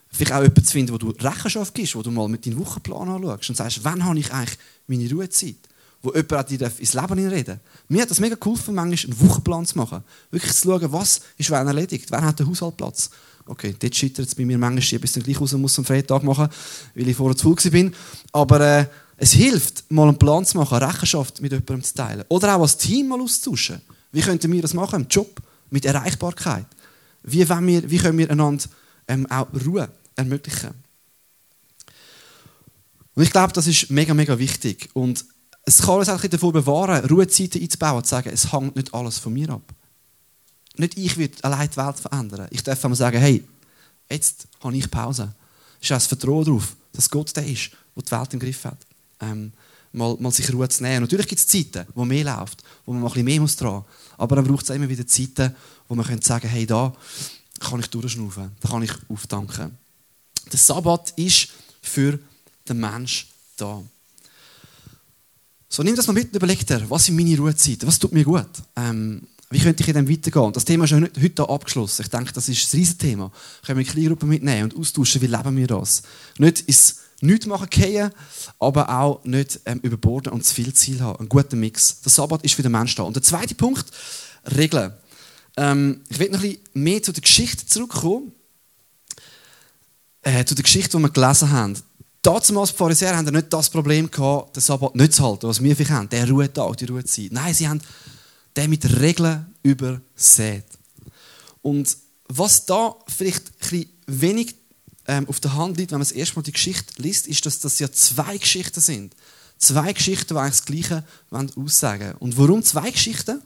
[0.09, 3.09] Vielleicht auch jemanden zu finden, wo du Rechenschaft gibst, wo du mal mit deinem Wochenplan
[3.09, 5.55] anschaust und sagst, wann habe ich eigentlich meine Ruhezeit?
[6.03, 9.77] Wo jemand dir ins Leben reden Mir hat das mega geholfen, manchmal einen Wochenplan zu
[9.77, 10.03] machen.
[10.31, 13.09] Wirklich zu schauen, was ist wann erledigt, wann hat der Haushalt Platz.
[13.45, 16.23] Okay, dort scheitert es bei mir manchmal, ich bis dann gleich raus muss am Freitag
[16.23, 16.49] machen,
[16.93, 17.95] weil ich vorher zu faul bin.
[18.33, 18.85] Aber äh,
[19.15, 22.25] es hilft, mal einen Plan zu machen, eine Rechenschaft mit jemandem zu teilen.
[22.27, 23.81] Oder auch als Team mal auszutauschen.
[24.11, 25.41] Wie könnten wir das machen im Job?
[25.69, 26.65] Mit Erreichbarkeit.
[27.23, 28.65] Wie, wir, wie können wir einander
[29.07, 30.71] ähm, auch Ruhe ermöglichen?
[33.15, 34.89] Und ich glaube, das ist mega, mega wichtig.
[34.93, 35.25] Und
[35.65, 39.17] es kann uns auch davor bewahren, Ruhezeiten einzubauen und zu sagen, es hängt nicht alles
[39.17, 39.61] von mir ab.
[40.75, 42.47] Nicht ich werde allein die Welt verändern.
[42.51, 43.43] Ich darf einmal sagen, hey,
[44.09, 45.33] jetzt habe ich Pause.
[45.79, 48.65] Es ist auch das Vertrauen darauf, dass Gott der ist, der die Welt im Griff
[48.65, 48.77] hat.
[49.21, 49.53] Ähm,
[49.93, 51.01] mal, mal sich Ruhe zu nehmen.
[51.01, 53.85] Natürlich gibt es Zeiten, wo mehr läuft, wo man mal ein bisschen mehr muss dran.
[54.17, 55.55] Aber dann braucht es immer wieder Zeiten,
[55.87, 56.93] wo man sagen kann, hey, da
[57.59, 59.77] kann ich durchschnaufen, da kann ich auftanken.
[60.51, 61.49] Der Sabbat ist
[61.81, 62.19] für
[62.67, 63.81] den Mensch da.
[65.73, 68.23] So, nimm das mal mit und überleg dir, was sind meine Ruhezeiten, was tut mir
[68.23, 68.45] gut?
[68.75, 70.53] Ähm, wie könnte ich in dem weitergehen?
[70.53, 72.03] Das Thema ist heute hier abgeschlossen.
[72.03, 73.31] Ich denke, das ist ein Riesenthema.
[73.65, 76.03] Können wir Gruppe mitnehmen und austauschen, wie leben wir das?
[76.37, 78.11] Nicht ins Nichts machen gehen,
[78.59, 81.21] aber auch nicht ähm, überborden und zu viel Ziel haben.
[81.21, 82.01] Ein guter Mix.
[82.01, 83.03] Der Sabbat ist für den Menschen da.
[83.03, 83.85] Und der zweite Punkt,
[84.55, 84.93] Regeln.
[85.57, 88.31] Ähm, ich will noch ein bisschen mehr zu der Geschichte zurückkommen.
[90.21, 91.75] Äh, zu der Geschichte, die wir gelesen haben.
[92.23, 95.75] Damals die Pharisäer haben nicht das Problem gehabt, den Sabbat nicht zu halten, was wir
[95.75, 97.33] vielleicht haben, der Ruhetag, die Ruhezeit.
[97.33, 97.81] Nein, sie haben
[98.55, 100.63] der mit Regeln übersät.
[101.61, 101.97] Und
[102.29, 104.55] was da vielleicht ein wenig
[105.05, 107.91] ähm, auf der Hand liegt, wenn man das die Geschichte liest, ist, dass das ja
[107.91, 109.15] zwei Geschichten sind.
[109.57, 111.03] Zwei Geschichten, die eigentlich das Gleiche
[111.57, 113.41] aussagen Und warum zwei Geschichten?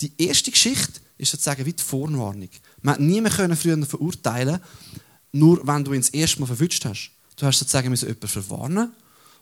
[0.00, 2.48] Die erste Geschichte ist sozusagen wie die Vorwarnung.
[2.80, 4.60] Man hat niemanden früher verurteilen
[5.32, 7.10] nur wenn du ihn das erste Mal verwünscht hast.
[7.38, 8.92] Du hast sozusagen jemanden verwarnen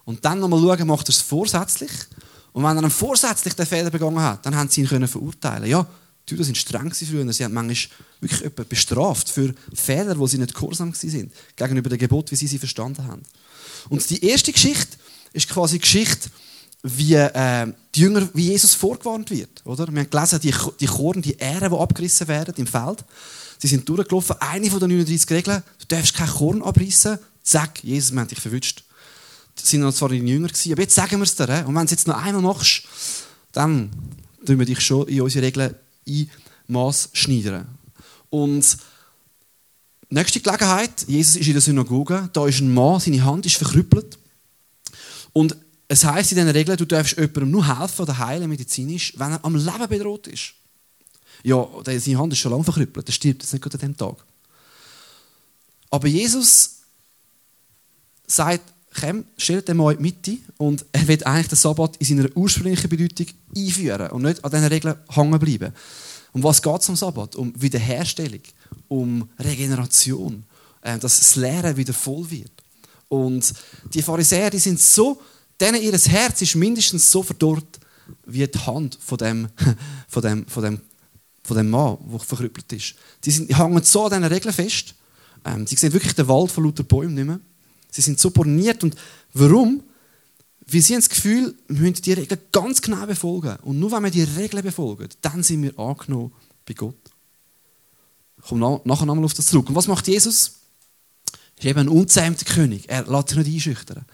[0.04, 1.90] und dann nochmal schauen, macht er es vorsätzlich
[2.52, 5.68] und wenn er vorsätzlich den Fehler begangen hat, dann haben sie ihn können verurteilen.
[5.68, 5.86] Ja,
[6.28, 7.32] Die Juden sind streng früher.
[7.32, 11.98] Sie haben manchmal wirklich jemanden bestraft für Fehler, wo sie nicht gehorsam sind gegenüber dem
[11.98, 13.22] Gebot, wie sie sie verstanden haben.
[13.88, 14.96] Und die erste Geschichte
[15.32, 16.30] ist quasi die Geschichte,
[16.82, 19.64] wie, äh, die Jünger, wie Jesus vorgewarnt wird.
[19.64, 19.86] Oder?
[19.88, 23.04] Wir haben gelesen, die, die Korn, die Ähren, die abgerissen werden im Feld.
[23.58, 24.36] Sie sind durchgelaufen.
[24.40, 27.18] Eine von den 39 Regeln, du darfst kein Korn abrissen.
[27.46, 28.82] Zack, Jesus, wir haben dich verwünscht.
[29.54, 31.64] Das sind zwar die Jünger gewesen, aber jetzt sagen wir es dir.
[31.66, 32.82] Und wenn du es jetzt noch einmal machst,
[33.52, 33.90] dann
[34.44, 35.74] tun wir dich schon in unsere Regeln
[36.68, 37.68] einmaß schneidern.
[38.30, 38.76] Und
[40.10, 44.18] nächste Gelegenheit, Jesus ist in der Synagoge, da ist ein Mann, seine Hand ist verkrüppelt.
[45.32, 45.56] Und
[45.86, 49.44] es heisst in diesen Regeln, du darfst jemandem nur helfen oder heilen medizinisch, wenn er
[49.44, 50.54] am Leben bedroht ist.
[51.44, 54.24] Ja, seine Hand ist schon lange verkrüppelt, er stirbt jetzt nicht gerade an diesem Tag.
[55.90, 56.75] Aber Jesus
[58.26, 62.06] sagt, komm, stellt den mal in die Mitte und er will eigentlich den Sabbat in
[62.06, 65.72] seiner ursprünglichen Bedeutung einführen und nicht an diesen Regeln hängen bleiben.
[66.32, 67.36] Um was geht es am Sabbat?
[67.36, 68.42] Um Wiederherstellung,
[68.88, 70.44] um Regeneration,
[70.82, 72.52] äh, dass das Lehren wieder voll wird.
[73.08, 73.54] Und
[73.94, 75.20] die Pharisäer, die sind so
[75.60, 77.80] denen ihr Herz ist mindestens so verdorrt
[78.26, 79.48] wie die Hand von dem,
[80.08, 80.80] von dem, von dem,
[81.42, 82.94] von dem Mann, der verkrüppelt ist.
[83.24, 84.94] Die, sind, die hängen so an diesen Regeln fest.
[85.44, 87.40] Ähm, sie sehen wirklich den Wald von lauter Bäumen nicht mehr.
[87.96, 88.84] Sie sind so borniert.
[88.84, 88.94] Und
[89.32, 89.82] warum?
[90.66, 93.56] Weil sie haben das Gefühl, wir müssen die Regeln ganz genau befolgen.
[93.62, 96.30] Und nur wenn wir die Regeln befolgen, dann sind wir angenommen
[96.66, 96.94] bei Gott.
[98.38, 99.70] Ich komme nachher nochmal auf das zurück.
[99.70, 100.52] Und was macht Jesus?
[101.56, 102.84] Er ist eben ein unzähmter König.
[102.88, 104.04] Er lässt sich nicht einschüchtern.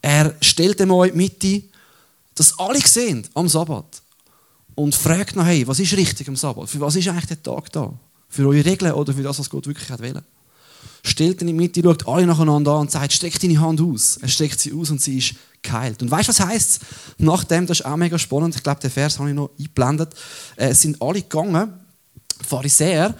[0.00, 1.64] Er stellt dem euch Mitte,
[2.34, 4.00] dass alle sehen am Sabbat
[4.76, 6.70] und fragt nach, hey, was ist richtig am Sabbat?
[6.70, 7.92] Für was ist eigentlich der Tag da?
[8.30, 10.00] Für eure Regeln oder für das, was Gott wirklich hat?
[11.02, 14.18] Stellt ihn in die Mitte, schaut alle nacheinander an und sagt, streck deine Hand aus.
[14.18, 16.02] Er streckt sie aus und sie ist geheilt.
[16.02, 16.80] Und weißt du, was heisst
[17.18, 20.14] Nachdem, das ist auch mega spannend, ich glaube, den Vers habe ich noch eingeblendet,
[20.56, 21.72] äh, sind alle gegangen,
[22.46, 23.14] Pharisäer,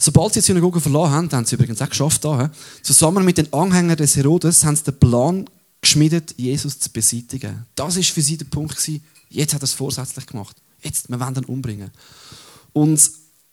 [0.00, 2.50] Sobald sie die Synagoge verloren haben, haben sie übrigens auch geschafft, da,
[2.82, 5.44] zusammen mit den Anhängern des Herodes, haben sie den Plan
[5.80, 7.66] geschmiedet, Jesus zu beseitigen.
[7.74, 8.78] Das war für sie der Punkt
[9.30, 10.56] Jetzt hat er es vorsätzlich gemacht.
[10.82, 11.90] Jetzt, wir wollen ihn umbringen.
[12.72, 13.10] Und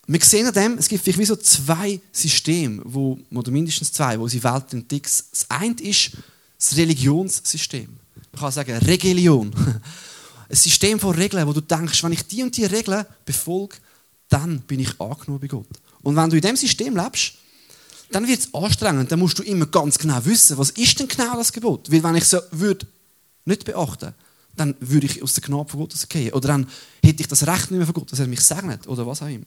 [0.07, 4.19] wir sehen an dem, es gibt vielleicht wie so zwei Systeme, wo, oder mindestens zwei,
[4.19, 5.09] wo sie Welt entdecken.
[5.31, 6.11] Das eine ist
[6.59, 7.87] das Religionssystem.
[8.31, 9.51] Man kann sagen, Religion.
[10.49, 13.77] Ein System von Regeln, wo du denkst, wenn ich die und die Regeln befolge,
[14.29, 15.67] dann bin ich angenommen bei Gott.
[16.03, 17.33] Und wenn du in diesem System lebst,
[18.11, 19.11] dann wird es anstrengend.
[19.11, 21.91] Dann musst du immer ganz genau wissen, was ist denn genau das Gebot?
[21.91, 22.39] Weil wenn ich so
[23.45, 24.13] nicht beachten,
[24.55, 26.33] dann würde ich aus der Gnade von Gott gehen.
[26.33, 26.67] Oder dann
[27.03, 28.87] hätte ich das Recht nicht mehr von Gott, dass er mich segnet.
[28.87, 29.45] Oder was auch immer.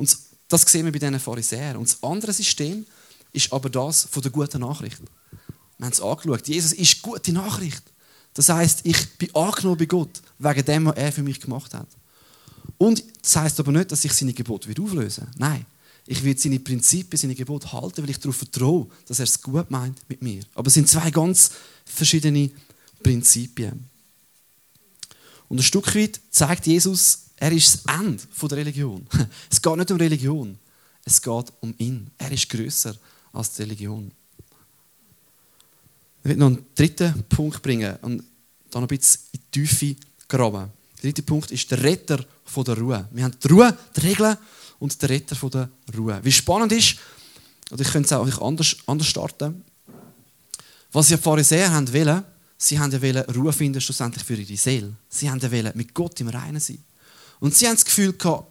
[0.00, 0.16] Und
[0.48, 1.76] das sehen wir bei diesen Pharisäern.
[1.76, 2.86] Und das andere System
[3.32, 4.98] ist aber das von der guten Nachricht.
[5.76, 6.48] Wir haben es angeschaut.
[6.48, 7.82] Jesus ist gute Nachricht.
[8.32, 11.86] Das heißt, ich bin angenommen bei Gott, wegen dem, was er für mich gemacht hat.
[12.78, 15.66] Und das heißt aber nicht, dass ich seine Gebote wieder auflösen Nein.
[16.06, 19.70] Ich werde seine Prinzipien, seine Gebote halten, weil ich darauf vertraue, dass er es gut
[19.70, 20.42] meint mit mir.
[20.54, 21.50] Aber es sind zwei ganz
[21.84, 22.50] verschiedene
[23.02, 23.84] Prinzipien.
[25.48, 29.06] Und ein Stück weit zeigt Jesus, er ist das Ende der Religion.
[29.50, 30.58] Es geht nicht um Religion,
[31.04, 32.10] es geht um ihn.
[32.18, 32.94] Er ist größer
[33.32, 34.12] als die Religion.
[36.22, 38.22] Ich will noch einen dritten Punkt bringen und
[38.70, 39.96] dann ein bisschen in die Tiefe
[40.28, 40.70] graben.
[40.96, 43.08] Der dritte Punkt ist der Retter der Ruhe.
[43.10, 44.36] Wir haben die Ruhe, die Regeln
[44.78, 46.20] und der Retter der Ruhe.
[46.22, 46.96] Wie spannend ist,
[47.70, 49.64] oder ich könnte es auch anders, anders starten,
[50.92, 52.22] was die Pharisäer haben wollen,
[52.58, 54.92] sie haben wollen Ruhe finden schlussendlich für ihre Seele.
[55.08, 56.84] Sie haben wollen mit Gott im Reinen sein.
[57.40, 58.46] Und sie haben das Gefühl gehabt,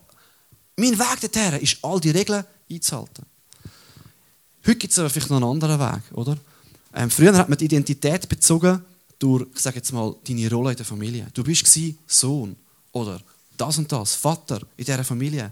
[0.76, 3.26] mein Weg dorthin ist, all die Regeln einzuhalten.
[4.66, 6.38] Heute gibt es aber vielleicht noch einen anderen Weg, oder?
[6.94, 8.84] Ähm, früher hat man die Identität bezogen
[9.20, 11.28] durch, ich sage jetzt mal, deine Rolle in der Familie.
[11.34, 11.68] Du bist
[12.08, 12.56] Sohn
[12.92, 13.22] oder
[13.58, 15.52] das und das, Vater in dieser Familie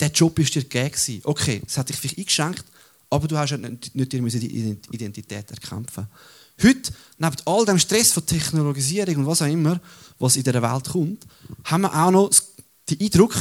[0.00, 1.20] der Job ist dir gegeben.
[1.24, 2.64] Okay, es hat dich vielleicht eingeschränkt,
[3.10, 6.06] aber du hast nicht, nicht dir die Identität erkämpfen.
[6.62, 9.80] Heute, neben all dem Stress von Technologisierung und was auch immer,
[10.18, 11.24] was in dieser Welt kommt,
[11.64, 12.30] haben wir auch noch
[12.90, 13.34] den Eindruck,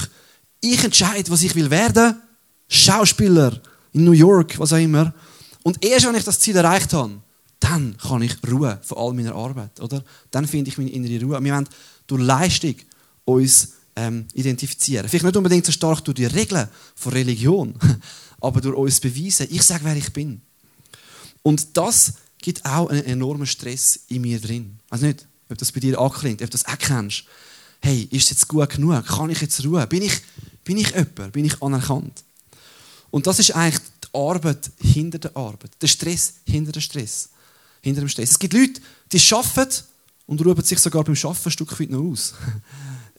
[0.61, 2.21] ich entscheide, was ich will werden,
[2.67, 3.61] Schauspieler
[3.93, 5.13] in New York, was auch immer.
[5.63, 7.21] Und erst wenn ich das Ziel erreicht habe,
[7.59, 10.03] dann kann ich Ruhe von all meiner Arbeit, oder?
[10.31, 11.43] Dann finde ich meine innere Ruhe.
[11.43, 11.67] Wir wollen
[12.05, 12.75] durch Leistung
[13.25, 15.09] uns ähm, identifizieren.
[15.09, 17.73] Vielleicht nicht unbedingt so stark durch die Regeln von Religion,
[18.41, 20.41] aber durch uns beweisen, ich sage, wer ich bin.
[21.41, 24.79] Und das gibt auch einen enormen Stress in mir drin.
[24.89, 27.23] Weiß nicht, ob das bei dir anklingt, ob du das erkennst.
[27.81, 29.05] Hey, ist es jetzt gut genug?
[29.05, 29.87] Kann ich jetzt ruhen?
[29.87, 30.13] Bin ich,
[30.63, 31.31] bin ich jemand?
[31.31, 32.23] Bin ich anerkannt?
[33.09, 35.71] Und das ist eigentlich die Arbeit hinter der Arbeit.
[35.81, 37.29] Der Stress hinter dem Stress.
[37.81, 38.31] Hinter dem Stress.
[38.31, 39.83] Es gibt Leute, die arbeiten
[40.25, 42.33] und ruhen sich sogar beim Arbeiten ein Stück weit noch aus.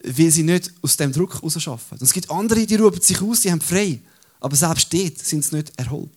[0.04, 1.94] weil sie nicht aus dem Druck heraus arbeiten.
[1.94, 4.00] Und es gibt andere, die rufen sich aus, die haben frei.
[4.40, 6.10] Aber selbst dort sind sie nicht erholt.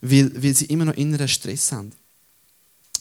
[0.00, 1.92] Weil, weil sie immer noch inneren Stress haben.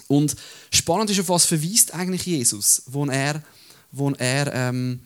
[0.08, 0.36] Und
[0.72, 3.44] spannend ist, auf was verweist eigentlich Jesus, wo er,
[3.96, 5.00] wo er, ähm,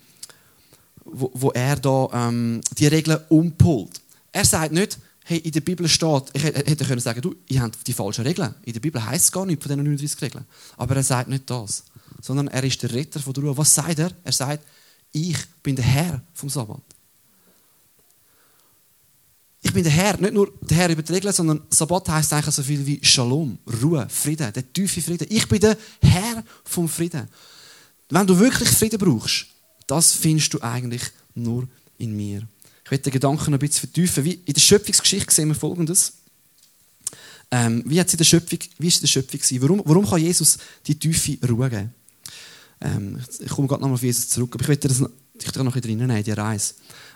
[1.06, 4.02] wo, wo er da ähm, die Regeln umpolt.
[4.32, 7.86] Er sagt nicht, hey, in der Bibel steht, ich hätte können sagen, du, ihr habt
[7.86, 8.54] die falschen Regeln.
[8.64, 10.46] In der Bibel heißt es gar nicht von diesen 39 Regeln.
[10.76, 11.84] Aber er sagt nicht das,
[12.22, 13.58] sondern er ist der Retter von der Ruhe.
[13.58, 14.12] Was sagt er?
[14.24, 14.66] Er sagt,
[15.12, 16.82] ich bin der Herr vom Sabbat.
[19.62, 22.56] Ich bin der Herr, nicht nur der Herr über die Regeln, sondern Sabbat heißt eigentlich
[22.56, 25.28] so viel wie Shalom, Ruhe, Frieden, der tiefe Frieden.
[25.30, 27.28] Ich bin der Herr vom Frieden.
[28.10, 29.46] Wenn du wirklich Frieden brauchst,
[29.88, 31.04] das findest du eigentlich
[31.36, 31.68] nur
[31.98, 32.48] in mir.
[32.84, 34.24] Ich werde den Gedanken noch ein bisschen vertiefen.
[34.24, 36.14] Wie in der Schöpfungsgeschichte sehen wir Folgendes.
[37.52, 39.40] Ähm, wie, hat's in der Schöpfung, wie ist der Schöpfung?
[39.62, 41.94] Warum, warum kann Jesus die tiefe Ruhe geben?
[42.82, 45.02] Ähm, ich komme gerade nochmal auf Jesus zurück, aber ich werde das
[45.42, 46.74] ich noch ein bisschen in die Reise.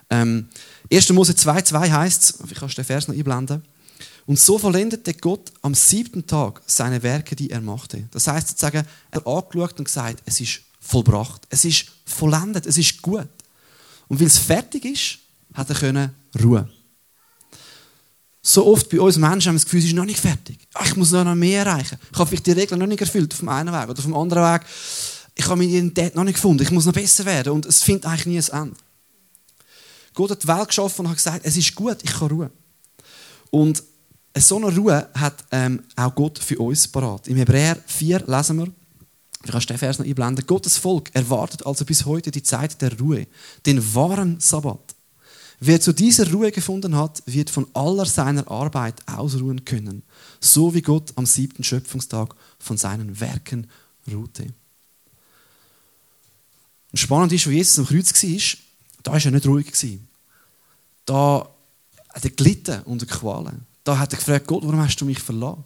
[0.09, 0.47] Ähm,
[0.91, 1.09] 1.
[1.09, 3.63] Mose 2,2 heißt es, ich kann den Vers noch einblenden.
[4.25, 8.07] Und so vollendete Gott am siebten Tag seine Werke, die er machte.
[8.11, 12.77] Das heißt sozusagen, er hat angeschaut und gesagt, es ist vollbracht, es ist vollendet, es
[12.77, 13.27] ist gut.
[14.07, 15.19] Und weil es fertig ist,
[15.53, 16.69] hat er können Ruhe.
[18.41, 20.59] So oft bei uns Menschen haben wir das Gefühl, es ist noch nicht fertig.
[20.83, 21.97] Ich muss noch mehr erreichen.
[22.11, 24.15] Ich habe vielleicht die Regeln noch nicht erfüllt auf dem einen Weg oder auf dem
[24.15, 24.61] anderen Weg.
[25.35, 26.61] Ich habe meine Identität noch nicht gefunden.
[26.61, 27.53] Ich muss noch besser werden.
[27.53, 28.77] Und es findet eigentlich nie ein Ende.
[30.13, 32.49] Gott hat die Welt geschaffen und hat gesagt, es ist gut, ich kann ruhen.
[33.49, 33.81] Und
[34.37, 37.27] so eine Ruhe hat ähm, auch Gott für uns parat.
[37.27, 38.67] Im Hebräer 4 lesen wir,
[39.43, 42.97] du kannst den Vers noch einblenden, Gottes Volk erwartet also bis heute die Zeit der
[42.99, 43.27] Ruhe,
[43.65, 44.95] den wahren Sabbat.
[45.59, 50.03] Wer zu dieser Ruhe gefunden hat, wird von aller seiner Arbeit ausruhen können,
[50.39, 53.69] so wie Gott am siebten Schöpfungstag von seinen Werken
[54.11, 54.47] ruhte.
[56.91, 58.59] Und spannend ist, wo Jesus am Kreuz war,
[59.03, 59.99] da war er nicht ruhig.
[61.05, 61.49] Da
[62.09, 63.65] hat er gelitten unter Qualen.
[63.83, 65.65] Da hat er gefragt, Gott, warum hast du mich verlassen?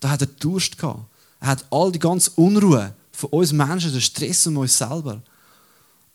[0.00, 1.04] Da hat er Durst gehabt.
[1.40, 5.22] Er hat all die ganze Unruhe von uns Menschen, den Stress um uns selber,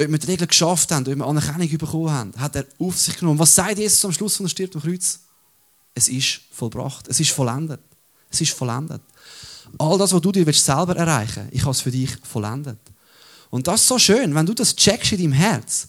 [0.02, 3.18] ob wir die Regeln geschafft haben, ob wir Anerkennung bekommen haben, hat er auf sich
[3.18, 3.40] genommen.
[3.40, 5.20] Was sagt Jesus am Schluss von der Stirb am Kreuz?
[5.94, 7.08] Es ist vollbracht.
[7.08, 7.80] Es ist vollendet.
[8.30, 9.02] Es ist vollendet.
[9.78, 12.80] All das, was du dir selber erreichen willst, ich habe es für dich vollendet.
[13.50, 15.88] Und das ist so schön, wenn du das checkst in deinem Herz,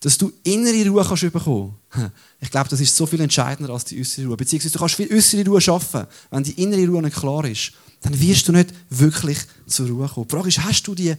[0.00, 1.76] dass du innere Ruhe kannst bekommen.
[2.38, 4.36] Ich glaube, das ist so viel entscheidender als die äußere Ruhe.
[4.36, 7.72] Beziehungsweise du kannst viel äußere Ruhe schaffen, wenn die innere Ruhe nicht klar ist.
[8.06, 10.28] Dann wirst du nicht wirklich zur Ruhe kommen.
[10.28, 11.12] Die Frage ist, hast du die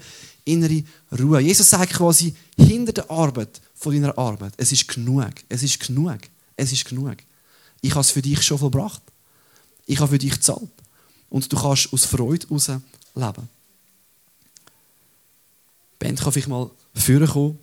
[0.45, 0.83] innere
[1.19, 1.41] Ruhe.
[1.41, 6.19] Jesus sagt quasi, hinter der Arbeit von deiner Arbeit, es ist genug, es ist genug,
[6.55, 7.17] es ist genug.
[7.81, 9.01] Ich habe es für dich schon vollbracht.
[9.85, 10.69] Ich habe für dich gezahlt.
[11.29, 12.69] Und du kannst aus Freude heraus
[13.15, 13.49] leben.
[15.99, 17.59] Band kann vielleicht mal führen kommen.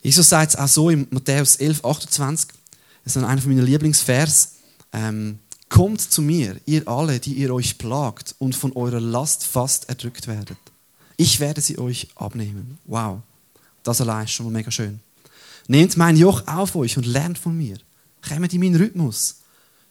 [0.00, 2.48] Jesus sagt es auch so in Matthäus 11, 28.
[3.04, 4.52] Das ist einer meiner Lieblingsvers.
[4.94, 5.38] Ähm,
[5.70, 10.26] Kommt zu mir, ihr alle, die ihr euch plagt und von eurer Last fast erdrückt
[10.26, 10.58] werdet.
[11.16, 12.76] Ich werde sie euch abnehmen.
[12.84, 13.20] Wow,
[13.82, 15.00] das allein ist schon mal mega schön.
[15.68, 17.78] Nehmt mein Joch auf euch und lernt von mir.
[18.28, 19.36] Kommt in meinen Rhythmus.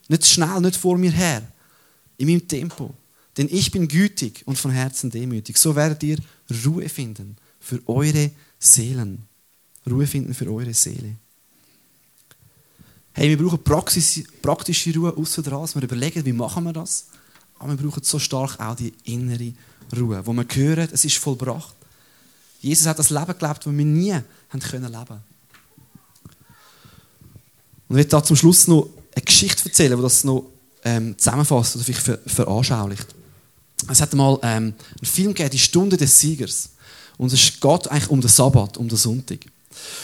[0.10, 1.42] Nicht schnell, nicht vor mir her.
[2.18, 2.94] In meinem Tempo.
[3.38, 5.58] Denn ich bin gütig und von Herzen demütig.
[5.58, 6.18] So werdet ihr
[6.66, 9.24] Ruhe finden für eure Seelen.
[9.90, 11.16] Ruhe finden für eure Seele.
[13.14, 15.68] Hey, wir brauchen Praxis, praktische Ruhe außer dran.
[15.74, 17.08] Wir überlegen, wie machen wir das.
[17.58, 19.54] Aber wir brauchen so stark auch die innere
[19.98, 21.76] Ruhe, wo wir hören, es ist vollbracht.
[22.62, 25.24] Jesus hat das Leben gelebt, das wir nie haben können leben.
[27.88, 30.46] Und ich werde da zum Schluss noch eine Geschichte erzählen, die das noch
[30.84, 33.08] ähm, zusammenfasst oder vielleicht ver veranschaulicht.
[33.90, 36.70] Es hat mal ähm, einen Film gegeben, die Stunde des Siegers.
[37.18, 39.40] Und es geht eigentlich um den Sabbat, um den Sonntag.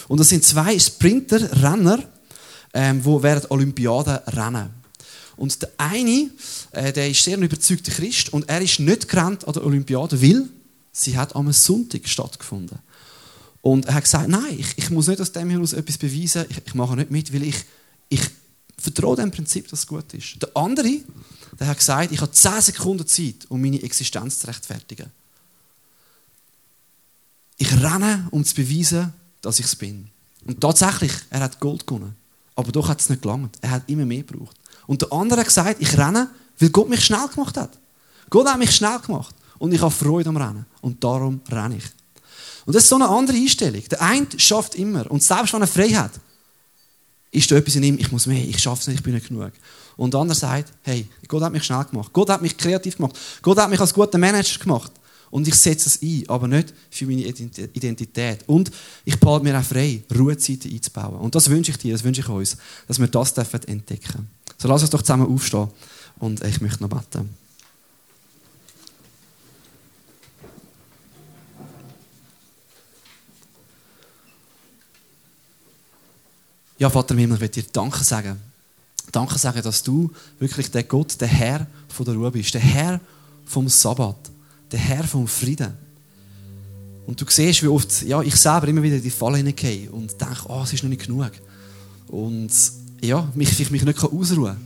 [0.07, 2.03] Und das sind zwei Sprinter, Renner,
[2.75, 4.69] ähm, die während Olympiaden rennen.
[5.37, 6.29] Und der eine,
[6.71, 10.21] äh, der ist sehr ein überzeugter Christ und er ist nicht gerannt an der Olympiade,
[10.21, 10.47] weil
[10.91, 12.77] sie hat am Sonntag stattgefunden.
[13.61, 16.61] Und er hat gesagt, nein, ich, ich muss nicht aus dem heraus etwas beweisen, ich,
[16.65, 17.55] ich mache nicht mit, weil ich,
[18.09, 18.21] ich
[18.77, 20.41] vertraue dem Prinzip, dass es gut ist.
[20.41, 20.99] Der andere,
[21.59, 25.09] der hat gesagt, ich habe 10 Sekunden Zeit, um meine Existenz zu rechtfertigen.
[27.57, 30.09] Ich renne, um zu beweisen, dass ich es bin.
[30.45, 32.15] Und tatsächlich, er hat Gold gewonnen.
[32.55, 33.57] Aber doch hat es nicht gelangt.
[33.61, 34.57] Er hat immer mehr gebraucht.
[34.87, 37.77] Und der andere hat gesagt, ich renne, weil Gott mich schnell gemacht hat.
[38.29, 39.35] Gott hat mich schnell gemacht.
[39.57, 40.65] Und ich habe Freude am Rennen.
[40.81, 41.85] Und darum renne ich.
[42.65, 43.83] Und das ist so eine andere Einstellung.
[43.89, 45.09] Der eine schafft immer.
[45.11, 46.11] Und selbst wenn er frei hat,
[47.31, 49.27] ist da etwas in ihm, ich muss mehr, ich schaffe es nicht, ich bin nicht
[49.27, 49.51] genug.
[49.97, 52.11] Und der andere sagt, hey, Gott hat mich schnell gemacht.
[52.13, 53.17] Gott hat mich kreativ gemacht.
[53.41, 54.91] Gott hat mich als guter Manager gemacht.
[55.35, 58.47] Und ich setze es ein, aber nicht für meine Identität.
[58.47, 58.71] Und
[59.03, 61.17] ich behalte mir auch frei, Ruhezeiten einzubauen.
[61.17, 62.55] Und das wünsche ich dir, das wünsche ich uns,
[62.87, 64.29] dass wir das entdecken dürfen.
[64.57, 65.67] So lass uns doch zusammen aufstehen
[66.19, 67.29] und ich möchte noch beten.
[76.77, 78.39] Ja, Vater im Himmel, ich will dir Danke sagen.
[79.11, 83.01] Danke sagen, dass du wirklich der Gott, der Herr von der Ruhe bist, der Herr
[83.45, 84.31] vom Sabbat,
[84.75, 85.73] der Herr vom Frieden.
[87.07, 90.19] Und du siehst, wie oft ja, ich selber immer wieder in die Falle hineingehe und
[90.19, 91.31] denke, oh, es ist noch nicht genug.
[92.07, 92.51] Und
[93.01, 94.57] ja, mich, ich mich nicht ausruhen kann.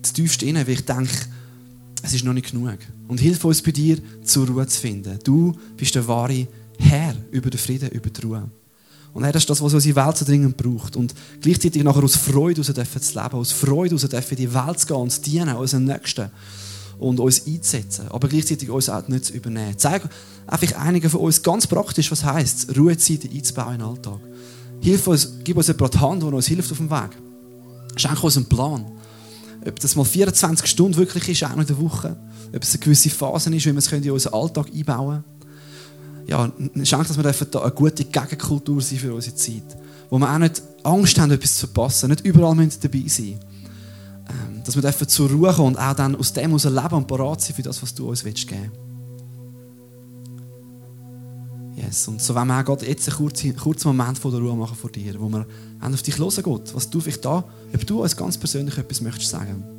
[0.00, 1.12] Das tiefste innen, weil ich denke,
[2.02, 2.78] es ist noch nicht genug.
[3.06, 5.18] Und hilf uns bei dir, zur Ruhe zu finden.
[5.24, 6.46] Du bist der wahre
[6.78, 8.48] Herr über den Frieden, über die Ruhe.
[9.12, 10.96] Und das ist das, was unsere Welt so dringend braucht.
[10.96, 14.86] Und gleichzeitig nachher aus Freude heraus zu leben, aus Freude heraus in die Welt zu
[14.86, 16.30] gehen und zu dienen, unseren Nächsten.
[16.98, 19.74] Und uns einzusetzen, aber gleichzeitig uns auch nicht zu übernehmen.
[19.76, 20.02] Zeig
[20.46, 24.18] einfach einigen von uns ganz praktisch, was heisst, Ruhezeiten einzubauen in den Alltag.
[24.80, 27.10] Hilf uns, gib uns jemand die Hand, der uns hilft auf dem Weg.
[27.96, 28.84] Schenk uns einen Plan.
[29.66, 32.16] Ob das mal 24 Stunden wirklich ist, auch in der Woche.
[32.54, 35.38] Ob es eine gewisse Phase ist, wie wir es in unseren Alltag einbauen können
[36.28, 36.52] ja,
[36.84, 39.76] schenkt, dass wir da eine gute Gegenkultur sein für unsere Zeit.
[40.10, 43.38] Wo wir auch nicht Angst haben, etwas zu verpassen, nicht überall müssen dabei sein ähm,
[44.64, 47.40] Dass wir dürfen zur Ruhe kommen und auch dann aus dem heraus leben und parat
[47.40, 48.70] sein für das, was du uns willst geben
[51.78, 52.08] Yes.
[52.08, 54.76] Und so wollen wir auch gerade jetzt einen kurzen, kurzen Moment von der Ruhe machen
[54.76, 55.46] vor dir, wo wir
[55.80, 59.30] auf dich hören, Gott, was du vielleicht da, ob du uns ganz persönlich etwas möchtest
[59.30, 59.77] sagen möchtest.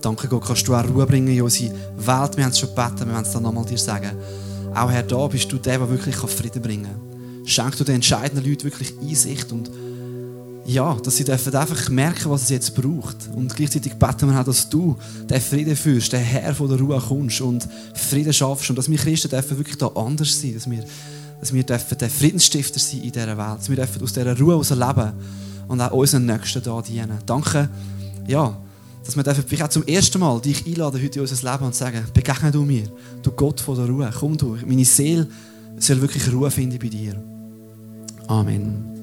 [0.00, 2.36] Danke Gott, kannst du auch Ruhe bringen in unsere Welt.
[2.36, 4.12] Wir haben es schon gebeten, wir werden es dann nochmal dir sagen.
[4.74, 7.46] Auch Herr, da bist du der, der wirklich Frieden bringen kann.
[7.46, 9.70] Schenk du den entscheidenden Leuten wirklich Einsicht und
[10.68, 13.16] ja, dass sie dürfen einfach merken, was es jetzt braucht.
[13.34, 17.00] Und gleichzeitig beten wir auch, dass du den Frieden führst, der Herr von der Ruhe
[17.00, 18.68] kommst und Frieden schaffst.
[18.68, 20.84] Und dass wir Christen dürfen wirklich da anders sein, dass wir,
[21.40, 24.52] dass wir dürfen der Friedensstifter sein in dieser Welt, dass wir dürfen aus dieser Ruhe
[24.52, 25.12] heraus leben
[25.68, 27.18] und auch unseren Nächsten da dienen.
[27.24, 27.70] Danke,
[28.26, 28.54] ja,
[29.16, 32.04] dass wir vielleicht auch zum ersten Mal dich einladen heute in unser Leben und sagen,
[32.12, 32.84] begegne du mir,
[33.22, 35.26] du Gott von der Ruhe, komm du, meine Seele
[35.78, 37.14] soll wirklich Ruhe finden bei dir.
[38.26, 38.97] Amen.